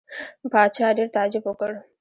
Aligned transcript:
پاچا 0.51 0.87
ډېر 0.97 1.07
تعجب 1.15 1.43
وکړ. 1.45 1.71